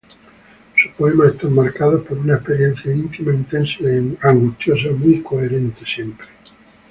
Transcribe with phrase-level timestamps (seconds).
[0.75, 6.25] Sus poemas están marcados por una experiencia íntima, intensa y angustiosa, muy coherente siempre.